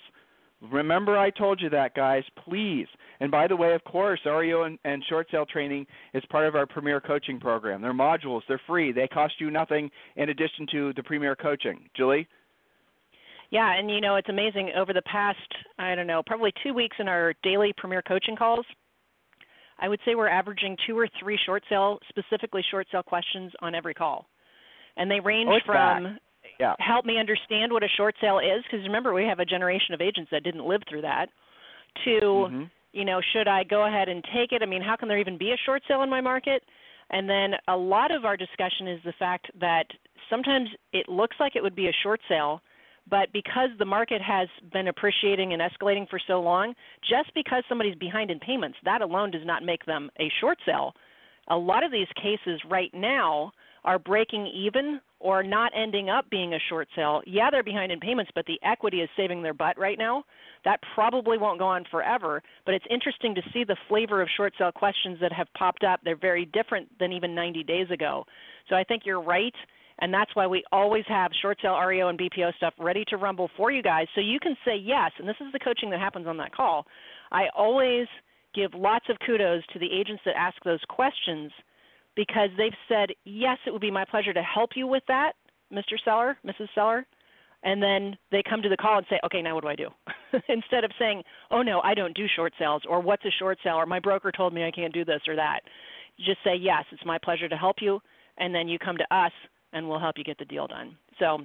[0.71, 2.23] Remember, I told you that, guys.
[2.45, 2.87] Please.
[3.21, 6.55] And by the way, of course, REO and, and short sale training is part of
[6.55, 7.83] our Premier Coaching Program.
[7.83, 8.43] They're modules.
[8.47, 8.93] They're free.
[8.93, 11.89] They cost you nothing in addition to the Premier Coaching.
[11.97, 12.29] Julie.
[13.51, 14.71] Yeah, and you know it's amazing.
[14.77, 15.39] Over the past,
[15.79, 18.65] I don't know, probably two weeks in our daily Premier Coaching calls,
[19.79, 23.75] I would say we're averaging two or three short sale, specifically short sale questions on
[23.75, 24.27] every call,
[24.97, 26.23] and they range oh, from back
[26.61, 26.75] yeah.
[26.79, 30.01] help me understand what a short sale is because remember we have a generation of
[30.01, 31.27] agents that didn't live through that
[32.05, 32.63] to mm-hmm.
[32.93, 35.39] you know should i go ahead and take it i mean how can there even
[35.39, 36.63] be a short sale in my market
[37.11, 39.85] and then a lot of our discussion is the fact that
[40.31, 42.61] sometimes it looks like it would be a short sale
[43.11, 46.73] but because the market has been appreciating and escalating for so long
[47.09, 50.93] just because somebody's behind in payments that alone does not make them a short sale
[51.49, 53.53] a lot of these cases right now
[53.85, 58.01] are breaking even or not ending up being a short sale, yeah, they're behind in
[58.01, 60.25] payments, but the equity is saving their butt right now.
[60.65, 64.53] That probably won't go on forever, but it's interesting to see the flavor of short
[64.59, 66.01] sale questions that have popped up.
[66.05, 68.25] They're very different than even 90 days ago.
[68.69, 69.55] So I think you're right.
[69.99, 73.51] And that's why we always have short sale REO and BPO stuff ready to rumble
[73.57, 75.13] for you guys so you can say yes.
[75.19, 76.87] And this is the coaching that happens on that call.
[77.31, 78.07] I always
[78.55, 81.53] give lots of kudos to the agents that ask those questions
[82.17, 85.33] because they've said, yes, it would be my pleasure to help you with that,
[85.73, 85.97] Mr.
[86.05, 86.69] Seller, Mrs.
[86.75, 87.07] Seller.
[87.65, 89.89] And then they come to the call and say, okay, now what do I do?
[90.49, 93.77] Instead of saying, oh no, I don't do short sales, or what's a short sale,
[93.77, 95.61] or my broker told me I can't do this or that.
[96.19, 98.01] Just say, yes, it's my pleasure to help you.
[98.39, 99.33] And then you come to us
[99.73, 100.97] and we'll help you get the deal done.
[101.19, 101.39] So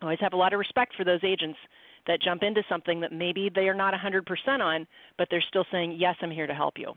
[0.00, 1.58] I always have a lot of respect for those agents
[2.06, 4.86] that jump into something that maybe they are not 100% on,
[5.16, 6.92] but they're still saying, yes, I'm here to help you.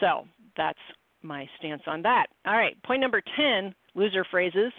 [0.00, 0.78] So that's
[1.24, 2.26] my stance on that.
[2.46, 4.72] All right, point number 10 loser phrases.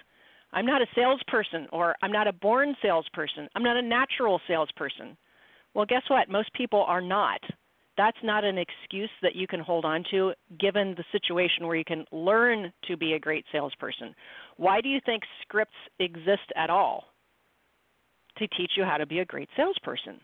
[0.53, 3.49] I'm not a salesperson, or I'm not a born salesperson.
[3.55, 5.17] I'm not a natural salesperson.
[5.73, 6.29] Well, guess what?
[6.29, 7.41] Most people are not.
[7.97, 11.85] That's not an excuse that you can hold on to given the situation where you
[11.85, 14.13] can learn to be a great salesperson.
[14.57, 17.05] Why do you think scripts exist at all?
[18.37, 20.19] To teach you how to be a great salesperson.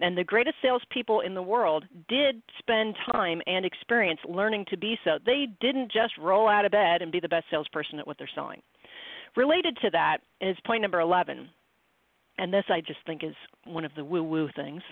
[0.00, 4.98] And the greatest salespeople in the world did spend time and experience learning to be
[5.04, 5.18] so.
[5.24, 8.28] They didn't just roll out of bed and be the best salesperson at what they're
[8.34, 8.60] selling.
[9.36, 11.48] Related to that is point number 11.
[12.38, 14.82] And this I just think is one of the woo woo things.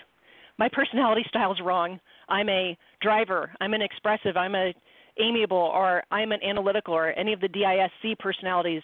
[0.59, 1.99] My personality style is wrong.
[2.29, 4.73] I'm a driver, I'm an expressive, I'm a
[5.19, 8.83] amiable, or I'm an analytical, or any of the DISC personalities.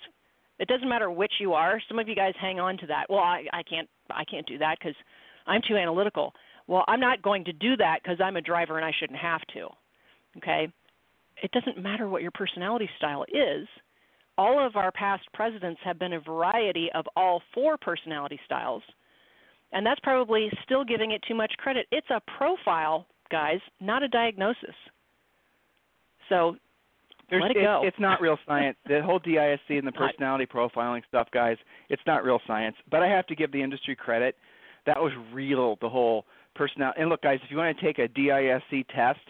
[0.59, 1.81] It doesn't matter which you are.
[1.89, 3.07] Some of you guys hang on to that.
[3.09, 4.97] Well, I, I can't I can't do that because
[5.49, 6.33] I'm too analytical.
[6.67, 9.41] Well, I'm not going to do that because I'm a driver and I shouldn't have
[9.55, 9.69] to.
[10.37, 10.69] Okay?
[11.43, 13.67] It doesn't matter what your personality style is.
[14.37, 18.83] All of our past presidents have been a variety of all four personality styles.
[19.73, 21.87] And that's probably still giving it too much credit.
[21.91, 24.75] It's a profile, guys, not a diagnosis.
[26.29, 26.57] So
[27.31, 27.83] There's, let it it, go.
[27.85, 28.77] It's not real science.
[28.87, 31.57] the whole DISC and the personality profiling stuff, guys,
[31.89, 32.77] it's not real science.
[32.91, 34.37] But I have to give the industry credit
[34.87, 35.77] that was real.
[35.81, 37.01] The whole personality.
[37.01, 39.21] And look, guys, if you want to take a DISC test,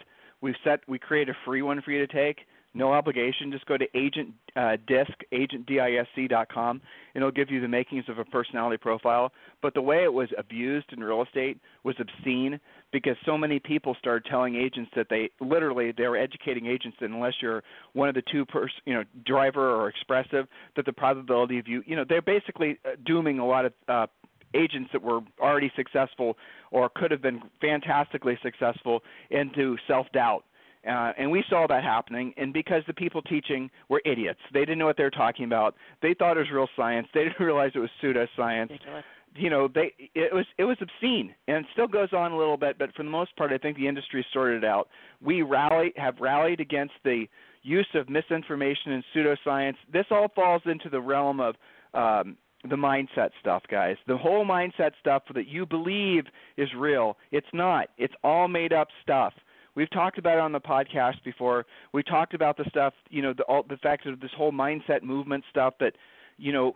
[0.41, 2.39] we've set we create a free one for you to take.
[2.75, 3.51] No obligation.
[3.51, 6.81] Just go to agent uh, disc agentdisc.com,
[7.15, 9.31] and it'll give you the makings of a personality profile.
[9.63, 12.59] But the way it was abused in real estate was obscene
[12.91, 17.09] because so many people started telling agents that they literally they were educating agents that
[17.09, 21.57] unless you're one of the two pers- you know driver or expressive that the probability
[21.57, 24.07] of you you know they're basically uh, dooming a lot of uh,
[24.53, 26.37] agents that were already successful
[26.71, 30.43] or could have been fantastically successful into self doubt.
[30.87, 34.77] Uh, and we saw that happening, and because the people teaching were idiots, they didn't
[34.77, 35.75] know what they were talking about.
[36.01, 37.07] They thought it was real science.
[37.13, 38.69] They didn't realize it was pseudoscience.
[38.69, 39.03] Ridiculous.
[39.35, 42.57] You know, they it was it was obscene, and it still goes on a little
[42.57, 42.79] bit.
[42.79, 44.89] But for the most part, I think the industry sorted it out.
[45.21, 47.27] We rally have rallied against the
[47.61, 49.75] use of misinformation and pseudoscience.
[49.91, 51.55] This all falls into the realm of
[51.93, 53.95] um, the mindset stuff, guys.
[54.07, 56.25] The whole mindset stuff that you believe
[56.57, 57.89] is real, it's not.
[57.97, 59.33] It's all made up stuff.
[59.75, 61.65] We've talked about it on the podcast before.
[61.93, 65.03] We talked about the stuff, you know, the all, the fact of this whole mindset
[65.03, 65.93] movement stuff that,
[66.37, 66.73] you know,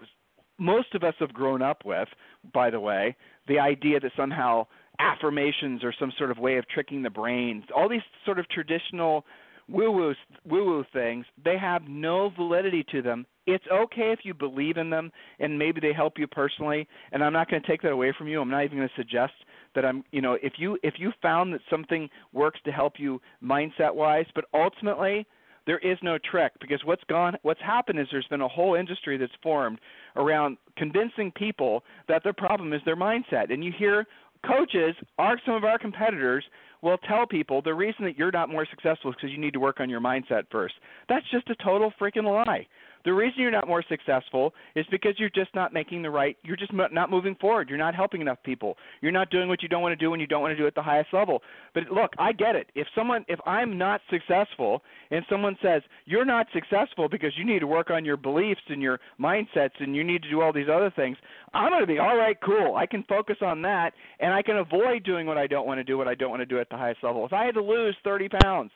[0.58, 2.08] most of us have grown up with.
[2.54, 3.16] By the way,
[3.48, 4.68] the idea that somehow
[5.00, 7.64] affirmations are some sort of way of tricking the brain.
[7.76, 9.26] All these sort of traditional
[9.70, 10.14] woo-woo
[10.46, 13.26] woo-woo things, they have no validity to them.
[13.46, 17.34] It's okay if you believe in them and maybe they help you personally and i'm
[17.34, 18.42] not going to take that away from you.
[18.42, 19.34] I'm not even going to suggest
[19.76, 23.20] that i'm you know if you if you found that something works to help you
[23.44, 25.26] mindset wise but ultimately
[25.66, 29.18] there is no trick because what's gone what's happened is there's been a whole industry
[29.18, 29.80] that's formed
[30.16, 33.52] around convincing people that their problem is their mindset.
[33.52, 34.06] And you hear
[34.46, 36.44] coaches are some of our competitors
[36.84, 39.60] will tell people the reason that you're not more successful is because you need to
[39.60, 40.76] work on your mindset first.
[41.10, 42.68] That's just a total freaking lie.
[43.06, 46.56] The reason you're not more successful is because you're just not making the right, you're
[46.56, 47.70] just not moving forward.
[47.70, 48.78] You're not helping enough people.
[49.02, 50.68] You're not doing what you don't want to do and you don't want to do
[50.68, 51.42] at the highest level.
[51.74, 52.68] But look, I get it.
[52.76, 57.60] If someone, if I'm not successful and someone says, you're not successful because you need
[57.60, 60.70] to work on your beliefs and your mindsets and you need to do all these
[60.74, 61.18] other things,
[61.54, 62.76] I'm going to be, all right, cool.
[62.76, 65.84] I can focus on that and I can avoid doing what I don't want to
[65.84, 67.26] do, what I don't want to do at the highest level.
[67.26, 68.72] If I had to lose 30 pounds,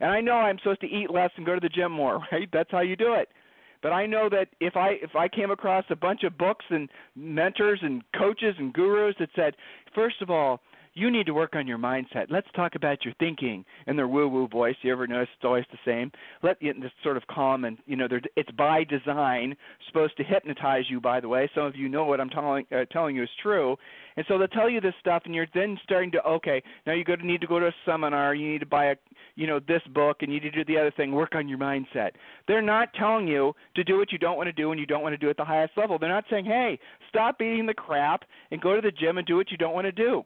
[0.00, 2.48] and I know I'm supposed to eat less and go to the gym more, right?
[2.52, 3.28] That's how you do it.
[3.82, 6.88] But I know that if I if I came across a bunch of books and
[7.14, 9.54] mentors and coaches and gurus that said,
[9.94, 10.60] first of all,
[10.98, 12.26] you need to work on your mindset.
[12.28, 14.74] Let's talk about your thinking in their woo-woo voice.
[14.82, 16.10] You ever notice it's always the same?
[16.42, 19.56] Let you know, sort of calm and you know, it's by design
[19.86, 21.00] supposed to hypnotize you.
[21.00, 23.76] By the way, some of you know what I'm telling uh, telling you is true,
[24.16, 27.04] and so they'll tell you this stuff, and you're then starting to okay, now you
[27.04, 28.96] go to need to go to a seminar, you need to buy a
[29.36, 31.12] you know this book, and you need to do the other thing.
[31.12, 32.10] Work on your mindset.
[32.48, 35.02] They're not telling you to do what you don't want to do and you don't
[35.02, 35.98] want to do at the highest level.
[35.98, 39.36] They're not saying, hey, stop beating the crap and go to the gym and do
[39.36, 40.24] what you don't want to do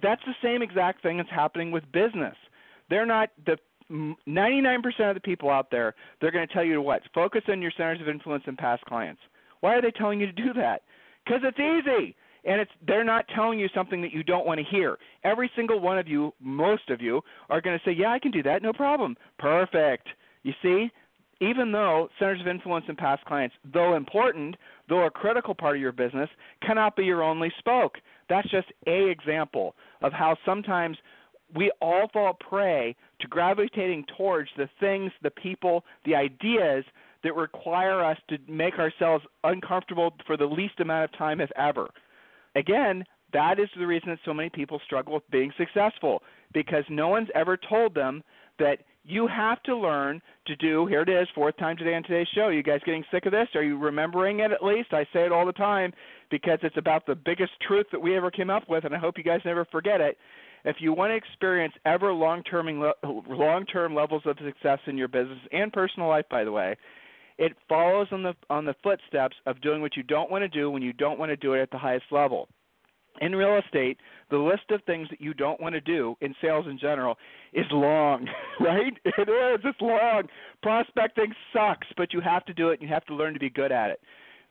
[0.00, 2.36] that's the same exact thing that's happening with business.
[2.88, 3.58] They're not the
[3.90, 5.94] 99% of the people out there.
[6.20, 7.02] They're going to tell you to what?
[7.14, 9.20] Focus on your centers of influence and past clients.
[9.60, 10.82] Why are they telling you to do that?
[11.24, 14.64] Because it's easy and it's they're not telling you something that you don't want to
[14.64, 14.98] hear.
[15.24, 18.30] Every single one of you, most of you, are going to say, "Yeah, I can
[18.32, 20.08] do that, no problem." Perfect.
[20.42, 20.90] You see,
[21.40, 24.56] even though centers of influence and past clients, though important,
[24.92, 26.28] though a critical part of your business,
[26.60, 27.96] cannot be your only spoke.
[28.28, 30.98] That's just a example of how sometimes
[31.54, 36.84] we all fall prey to gravitating towards the things, the people, the ideas
[37.24, 41.88] that require us to make ourselves uncomfortable for the least amount of time, if ever.
[42.54, 43.02] Again,
[43.32, 47.30] that is the reason that so many people struggle with being successful because no one's
[47.34, 48.22] ever told them
[48.58, 52.28] that you have to learn to do here it is fourth time today on today's
[52.34, 52.48] show.
[52.48, 53.48] You guys getting sick of this?
[53.54, 54.92] Are you remembering it at least?
[54.92, 55.92] I say it all the time
[56.30, 59.18] because it's about the biggest truth that we ever came up with and i hope
[59.18, 60.16] you guys never forget it.
[60.64, 62.80] If you want to experience ever long term
[63.28, 66.76] long term levels of success in your business and personal life by the way
[67.38, 70.70] it follows on the on the footsteps of doing what you don't want to do
[70.70, 72.48] when you don't want to do it at the highest level
[73.20, 73.98] in real estate,
[74.30, 77.18] the list of things that you don't want to do in sales in general
[77.52, 78.26] is long,
[78.60, 78.94] right?
[79.04, 79.60] It is.
[79.64, 80.24] It's long.
[80.62, 83.50] Prospecting sucks, but you have to do it and you have to learn to be
[83.50, 84.00] good at it.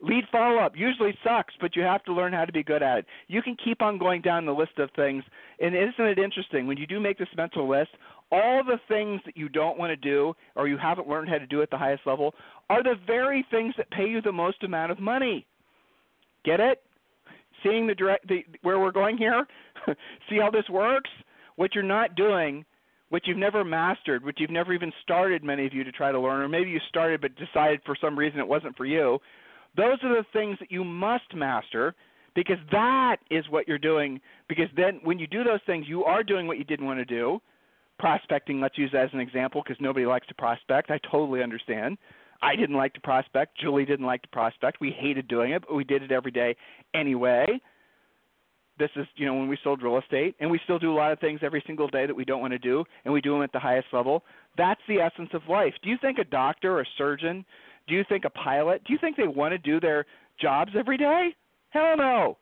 [0.03, 2.99] Lead follow up usually sucks, but you have to learn how to be good at
[2.99, 3.05] it.
[3.27, 5.23] You can keep on going down the list of things,
[5.59, 7.91] and isn't it interesting when you do make this mental list?
[8.31, 11.45] All the things that you don't want to do or you haven't learned how to
[11.45, 12.33] do at the highest level
[12.69, 15.45] are the very things that pay you the most amount of money.
[16.43, 16.81] Get it?
[17.63, 19.45] Seeing the direct the, where we're going here?
[20.29, 21.09] See how this works?
[21.55, 22.65] What you're not doing,
[23.09, 26.19] what you've never mastered, what you've never even started, many of you to try to
[26.19, 29.19] learn, or maybe you started but decided for some reason it wasn't for you.
[29.75, 31.95] Those are the things that you must master
[32.35, 34.19] because that is what you're doing.
[34.47, 37.05] Because then when you do those things, you are doing what you didn't want to
[37.05, 37.41] do.
[37.99, 40.89] Prospecting, let's use that as an example because nobody likes to prospect.
[40.89, 41.97] I totally understand.
[42.41, 43.57] I didn't like to prospect.
[43.59, 44.81] Julie didn't like to prospect.
[44.81, 46.55] We hated doing it, but we did it every day
[46.93, 47.45] anyway.
[48.79, 51.11] This is, you know, when we sold real estate, and we still do a lot
[51.11, 53.43] of things every single day that we don't want to do, and we do them
[53.43, 54.23] at the highest level.
[54.57, 55.73] That's the essence of life.
[55.83, 57.45] Do you think a doctor or a surgeon,
[57.87, 60.05] do you think a pilot, do you think they want to do their
[60.39, 61.35] jobs every day?
[61.69, 62.37] Hell no.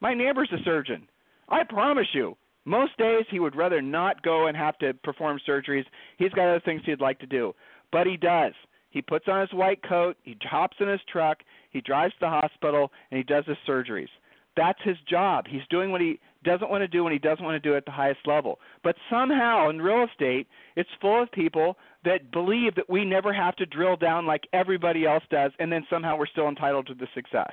[0.00, 1.08] My neighbor's a surgeon.
[1.48, 5.84] I promise you, most days he would rather not go and have to perform surgeries.
[6.18, 7.52] He's got other things he'd like to do,
[7.90, 8.52] but he does.
[8.90, 11.38] He puts on his white coat, he hops in his truck,
[11.70, 14.08] he drives to the hospital, and he does his surgeries.
[14.56, 15.46] That's his job.
[15.48, 17.78] He's doing what he doesn't want to do when he doesn't want to do it
[17.78, 18.58] at the highest level.
[18.82, 23.54] But somehow in real estate, it's full of people that believe that we never have
[23.56, 27.06] to drill down like everybody else does, and then somehow we're still entitled to the
[27.14, 27.52] success.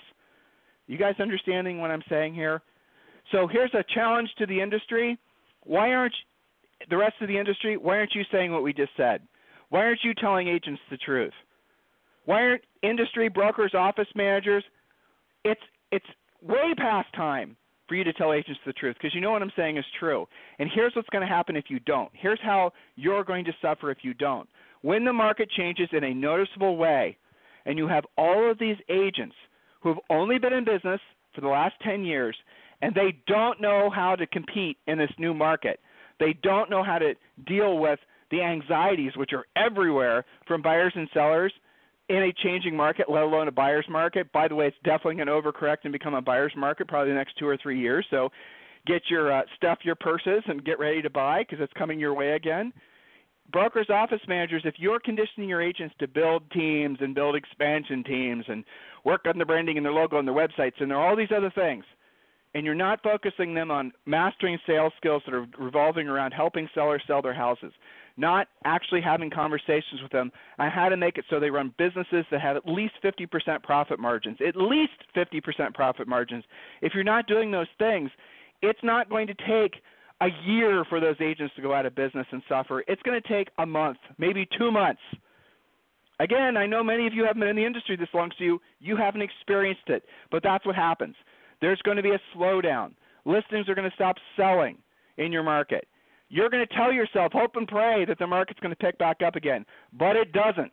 [0.87, 2.61] You guys understanding what I'm saying here?
[3.31, 5.17] So here's a challenge to the industry.
[5.63, 6.15] Why aren't
[6.89, 7.77] the rest of the industry?
[7.77, 9.21] Why aren't you saying what we just said?
[9.69, 11.33] Why aren't you telling agents the truth?
[12.25, 14.63] Why aren't industry brokers, office managers?
[15.43, 16.05] It's it's
[16.41, 17.55] way past time
[17.87, 20.27] for you to tell agents the truth because you know what I'm saying is true.
[20.59, 22.09] And here's what's going to happen if you don't.
[22.13, 24.47] Here's how you're going to suffer if you don't.
[24.81, 27.17] When the market changes in a noticeable way,
[27.67, 29.35] and you have all of these agents
[29.81, 31.01] who have only been in business
[31.35, 32.35] for the last 10 years
[32.81, 35.79] and they don't know how to compete in this new market.
[36.19, 37.13] They don't know how to
[37.45, 37.99] deal with
[38.31, 41.53] the anxieties which are everywhere from buyers and sellers
[42.09, 44.31] in a changing market, let alone a buyer's market.
[44.31, 47.17] By the way, it's definitely going to overcorrect and become a buyer's market probably the
[47.17, 48.05] next two or three years.
[48.09, 48.29] So
[48.85, 52.13] get your uh, stuff your purses and get ready to buy because it's coming your
[52.13, 52.71] way again.
[53.51, 58.43] Brokers, office managers, if you're conditioning your agents to build teams and build expansion teams
[58.47, 58.63] and
[59.05, 61.31] work on the branding and their logo and their websites and there are all these
[61.35, 61.85] other things,
[62.53, 67.01] and you're not focusing them on mastering sales skills that are revolving around helping sellers
[67.07, 67.71] sell their houses,
[68.17, 72.25] not actually having conversations with them on how to make it so they run businesses
[72.31, 76.43] that have at least 50% profit margins, at least 50% profit margins.
[76.81, 78.09] If you're not doing those things,
[78.61, 79.81] it's not going to take
[80.21, 82.83] a year for those agents to go out of business and suffer.
[82.87, 85.01] It's going to take a month, maybe two months.
[86.19, 88.61] Again, I know many of you haven't been in the industry this long, so you,
[88.79, 91.15] you haven't experienced it, but that's what happens.
[91.61, 92.93] There's going to be a slowdown.
[93.25, 94.77] Listings are going to stop selling.
[95.17, 95.87] in your market.
[96.29, 99.21] You're going to tell yourself, hope and pray that the market's going to pick back
[99.21, 99.65] up again,
[99.97, 100.71] but it doesn't.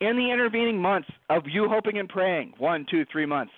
[0.00, 3.52] In the intervening months of you hoping and praying, one, two, three months,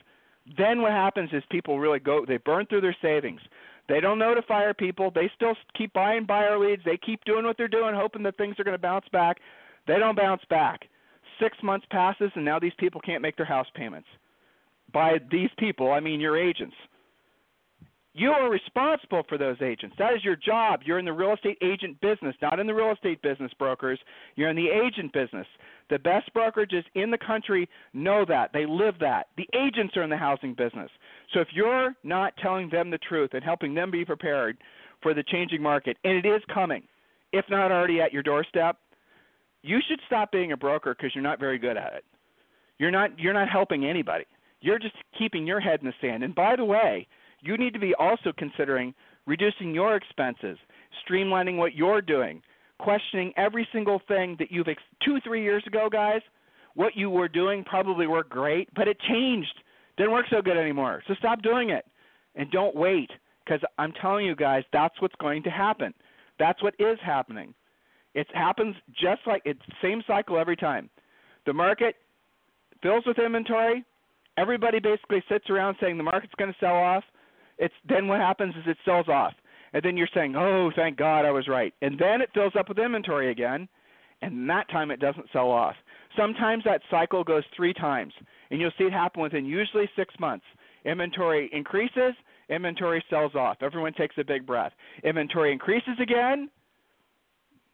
[0.57, 3.41] then what happens is people really go, they burn through their savings.
[3.89, 5.11] They don't notify our people.
[5.11, 6.83] They still keep buying buyer leads.
[6.85, 9.39] They keep doing what they're doing, hoping that things are going to bounce back.
[9.87, 10.89] They don't bounce back.
[11.41, 14.09] Six months passes, and now these people can't make their house payments.
[14.93, 16.77] By these people, I mean your agents.
[18.15, 19.97] You are responsible for those agents.
[19.99, 20.81] That is your job.
[20.85, 23.99] You're in the real estate agent business, not in the real estate business, brokers.
[24.37, 25.47] You're in the agent business.
[25.89, 28.51] The best brokerages in the country know that.
[28.53, 29.29] They live that.
[29.39, 30.91] The agents are in the housing business.
[31.33, 34.59] So if you're not telling them the truth and helping them be prepared
[35.03, 36.83] for the changing market, and it is coming,
[37.33, 38.77] if not already at your doorstep,
[39.63, 42.05] you should stop being a broker because you're not very good at it.
[42.79, 44.25] You're not you're not helping anybody.
[44.61, 46.23] You're just keeping your head in the sand.
[46.23, 47.07] And by the way,
[47.43, 48.95] you need to be also considering
[49.27, 50.57] reducing your expenses,
[51.07, 52.43] streamlining what you're doing,
[52.79, 56.21] questioning every single thing that you've ex- 2 3 years ago, guys,
[56.75, 59.55] what you were doing probably worked great, but it changed.
[59.97, 61.03] Didn't work so good anymore.
[61.07, 61.85] So stop doing it
[62.35, 63.11] and don't wait
[63.45, 65.93] because I'm telling you guys that's what's going to happen.
[66.39, 67.55] That's what is happening.
[68.15, 70.89] It happens just like it's same cycle every time.
[71.47, 71.97] The market
[72.83, 73.85] fills with inventory.
[74.39, 77.05] Everybody basically sits around saying the market's going to sell off.
[77.63, 79.35] It's then what happens is it sells off,
[79.73, 82.69] and then you're saying, "Oh, thank God I was right," and then it fills up
[82.69, 83.69] with inventory again,
[84.21, 85.77] and that time it doesn't sell off.
[86.17, 88.13] Sometimes that cycle goes three times,
[88.51, 90.45] and you'll see it happen within usually six months.
[90.85, 92.15] Inventory increases,
[92.49, 93.63] inventory sells off.
[93.63, 94.73] Everyone takes a big breath.
[95.05, 96.51] Inventory increases again,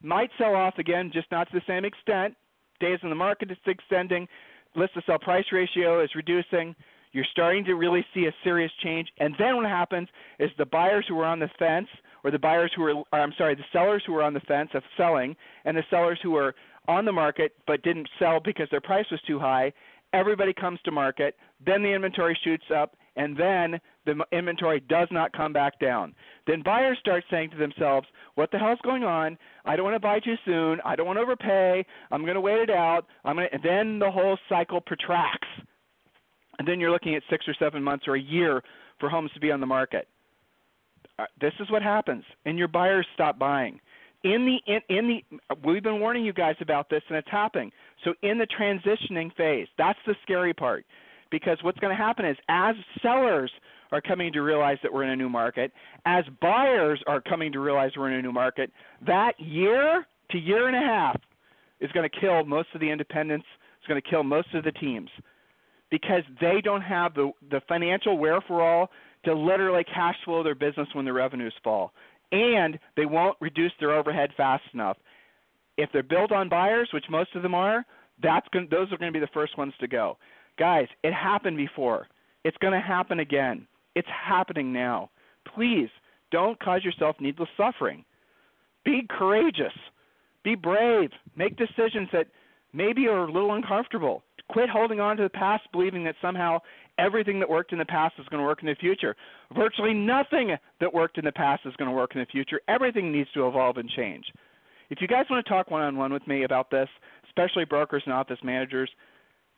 [0.03, 2.37] might sell off again, just not to the same extent.
[2.79, 4.29] Days in the market is extending,
[4.75, 6.77] list to sell price ratio is reducing.
[7.19, 9.09] You're starting to really see a serious change.
[9.19, 10.09] And then what happens
[10.39, 11.89] is the buyers who are on the fence,
[12.23, 14.71] or the buyers who are, or I'm sorry, the sellers who are on the fence
[14.73, 16.55] of selling, and the sellers who are
[16.87, 19.73] on the market but didn't sell because their price was too high,
[20.13, 21.35] everybody comes to market.
[21.67, 26.15] Then the inventory shoots up, and then the inventory does not come back down.
[26.47, 28.07] Then buyers start saying to themselves,
[28.37, 29.37] "What the hell's going on?
[29.65, 30.81] I don't want to buy too soon.
[30.85, 31.85] I don't want to overpay.
[32.13, 33.07] I'm going to wait it out.
[33.25, 35.49] I'm going to." And then the whole cycle protracts
[36.59, 38.63] and then you're looking at six or seven months or a year
[38.99, 40.09] for homes to be on the market.
[41.19, 43.81] Uh, this is what happens, and your buyers stop buying.
[44.25, 47.71] In the in, in the we've been warning you guys about this, and it's happening.
[48.05, 50.85] So in the transitioning phase, that's the scary part,
[51.31, 53.51] because what's going to happen is as sellers
[53.91, 55.73] are coming to realize that we're in a new market,
[56.05, 58.71] as buyers are coming to realize we're in a new market,
[59.07, 61.21] that year to year and a half
[61.81, 63.47] is going to kill most of the independents.
[63.79, 65.09] It's going to kill most of the teams
[65.91, 68.91] because they don't have the the financial wherewithal
[69.25, 71.93] to literally cash flow their business when the revenues fall,
[72.33, 74.97] and they won't reduce their overhead fast enough.
[75.77, 77.85] If they're built on buyers, which most of them are,
[78.23, 80.19] that's going, those are going to be the first ones to go.
[80.59, 82.09] Guys, it happened before.
[82.45, 83.67] It's going to happen again.
[83.95, 85.11] It's happening now.
[85.55, 85.89] Please
[86.31, 88.05] don't cause yourself needless suffering.
[88.85, 89.73] Be courageous.
[90.45, 91.11] Be brave.
[91.37, 92.27] Make decisions that
[92.73, 94.23] maybe are a little uncomfortable.
[94.49, 96.59] Quit holding on to the past, believing that somehow
[96.99, 99.15] everything that worked in the past is going to work in the future.
[99.55, 102.61] Virtually nothing that worked in the past is going to work in the future.
[102.67, 104.25] Everything needs to evolve and change.
[104.91, 106.89] If you guys want to talk one on one with me about this,
[107.29, 108.91] especially brokers and office managers,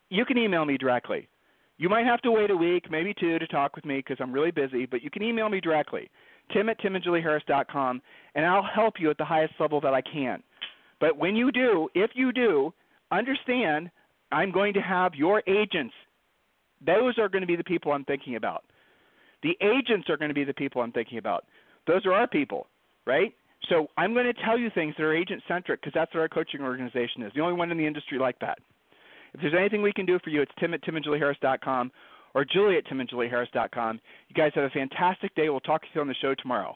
[0.09, 1.29] you can email me directly.
[1.77, 4.33] You might have to wait a week, maybe two, to talk with me because I'm
[4.33, 6.11] really busy, but you can email me directly,
[6.53, 8.01] tim at timandjulieharris.com,
[8.35, 10.43] and I'll help you at the highest level that I can.
[10.99, 12.73] But when you do, if you do,
[13.11, 13.89] understand
[14.31, 15.93] I'm going to have your agents.
[16.85, 18.63] Those are going to be the people I'm thinking about.
[19.43, 21.45] The agents are going to be the people I'm thinking about.
[21.87, 22.67] Those are our people,
[23.05, 23.33] right?
[23.69, 26.29] So I'm going to tell you things that are agent centric because that's what our
[26.29, 27.31] coaching organization is.
[27.35, 28.59] The only one in the industry like that.
[29.33, 31.91] If there's anything we can do for you, it's tim at timandjulieharris.com
[32.33, 33.99] or julie at timandjulieharris.com.
[34.27, 35.49] You guys have a fantastic day.
[35.49, 36.75] We'll talk to you on the show tomorrow.